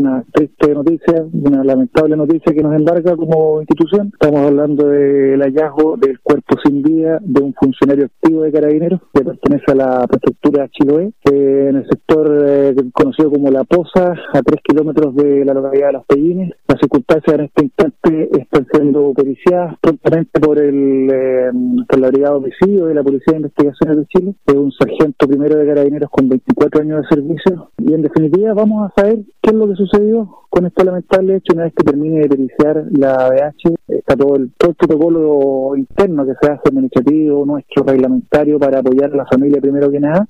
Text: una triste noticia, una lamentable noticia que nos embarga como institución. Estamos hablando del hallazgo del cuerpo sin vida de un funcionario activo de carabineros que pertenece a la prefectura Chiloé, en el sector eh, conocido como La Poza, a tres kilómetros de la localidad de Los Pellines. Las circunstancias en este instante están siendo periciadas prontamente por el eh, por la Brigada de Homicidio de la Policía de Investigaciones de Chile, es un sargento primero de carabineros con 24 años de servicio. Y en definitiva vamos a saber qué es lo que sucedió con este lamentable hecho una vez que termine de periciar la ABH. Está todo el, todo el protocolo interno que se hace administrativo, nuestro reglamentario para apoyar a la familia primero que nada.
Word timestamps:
una 0.00 0.24
triste 0.32 0.74
noticia, 0.74 1.26
una 1.32 1.62
lamentable 1.62 2.16
noticia 2.16 2.52
que 2.54 2.62
nos 2.62 2.74
embarga 2.74 3.14
como 3.16 3.60
institución. 3.60 4.10
Estamos 4.12 4.40
hablando 4.40 4.88
del 4.88 5.40
hallazgo 5.40 5.96
del 5.98 6.18
cuerpo 6.20 6.56
sin 6.64 6.82
vida 6.82 7.18
de 7.20 7.42
un 7.42 7.54
funcionario 7.54 8.06
activo 8.06 8.42
de 8.42 8.52
carabineros 8.52 9.00
que 9.12 9.24
pertenece 9.24 9.72
a 9.72 9.74
la 9.74 10.06
prefectura 10.06 10.68
Chiloé, 10.68 11.12
en 11.24 11.76
el 11.76 11.86
sector 11.86 12.44
eh, 12.46 12.74
conocido 12.92 13.30
como 13.30 13.50
La 13.50 13.64
Poza, 13.64 14.14
a 14.32 14.42
tres 14.42 14.60
kilómetros 14.62 15.14
de 15.16 15.44
la 15.44 15.54
localidad 15.54 15.88
de 15.88 15.92
Los 15.92 16.06
Pellines. 16.06 16.54
Las 16.66 16.80
circunstancias 16.80 17.34
en 17.34 17.44
este 17.44 17.64
instante 17.64 18.30
están 18.38 18.66
siendo 18.72 19.12
periciadas 19.12 19.76
prontamente 19.80 20.40
por 20.40 20.58
el 20.58 21.08
eh, 21.10 21.50
por 21.90 21.98
la 21.98 22.08
Brigada 22.08 22.34
de 22.34 22.38
Homicidio 22.38 22.86
de 22.86 22.94
la 22.94 23.02
Policía 23.02 23.32
de 23.32 23.36
Investigaciones 23.38 23.96
de 23.96 24.06
Chile, 24.06 24.34
es 24.46 24.54
un 24.54 24.70
sargento 24.72 25.26
primero 25.26 25.58
de 25.58 25.66
carabineros 25.66 26.10
con 26.10 26.28
24 26.28 26.82
años 26.82 27.02
de 27.02 27.16
servicio. 27.16 27.70
Y 27.78 27.92
en 27.92 28.02
definitiva 28.02 28.54
vamos 28.54 28.88
a 28.88 29.00
saber 29.00 29.18
qué 29.42 29.50
es 29.50 29.54
lo 29.54 29.68
que 29.68 29.74
sucedió 29.74 30.28
con 30.48 30.66
este 30.66 30.84
lamentable 30.84 31.36
hecho 31.36 31.54
una 31.54 31.64
vez 31.64 31.74
que 31.74 31.84
termine 31.84 32.20
de 32.20 32.28
periciar 32.28 32.84
la 32.90 33.14
ABH. 33.26 33.74
Está 33.88 34.16
todo 34.16 34.36
el, 34.36 34.52
todo 34.56 34.70
el 34.70 34.76
protocolo 34.76 35.76
interno 35.76 36.24
que 36.24 36.34
se 36.40 36.52
hace 36.52 36.68
administrativo, 36.68 37.44
nuestro 37.44 37.84
reglamentario 37.84 38.58
para 38.58 38.78
apoyar 38.78 39.12
a 39.12 39.16
la 39.16 39.26
familia 39.26 39.60
primero 39.60 39.90
que 39.90 40.00
nada. 40.00 40.26